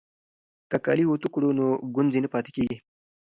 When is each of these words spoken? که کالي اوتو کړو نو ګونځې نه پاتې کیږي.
که 0.69 0.77
کالي 0.85 1.03
اوتو 1.07 1.27
کړو 1.33 1.49
نو 1.59 1.65
ګونځې 1.95 2.19
نه 2.25 2.29
پاتې 2.33 2.51
کیږي. 2.55 2.77